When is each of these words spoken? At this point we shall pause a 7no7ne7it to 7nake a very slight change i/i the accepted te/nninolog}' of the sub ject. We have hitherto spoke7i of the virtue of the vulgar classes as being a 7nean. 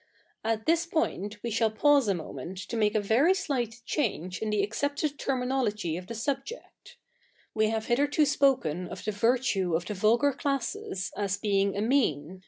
At 0.43 0.65
this 0.65 0.87
point 0.87 1.37
we 1.43 1.51
shall 1.51 1.69
pause 1.69 2.07
a 2.07 2.13
7no7ne7it 2.15 2.67
to 2.69 2.75
7nake 2.75 2.95
a 2.95 2.99
very 3.01 3.35
slight 3.35 3.81
change 3.85 4.41
i/i 4.41 4.49
the 4.49 4.63
accepted 4.63 5.19
te/nninolog}' 5.19 5.99
of 5.99 6.07
the 6.07 6.15
sub 6.15 6.43
ject. 6.43 6.97
We 7.53 7.67
have 7.67 7.85
hitherto 7.85 8.23
spoke7i 8.23 8.89
of 8.89 9.05
the 9.05 9.11
virtue 9.11 9.75
of 9.75 9.85
the 9.85 9.93
vulgar 9.93 10.33
classes 10.33 11.11
as 11.15 11.37
being 11.37 11.77
a 11.77 11.81
7nean. 11.81 12.39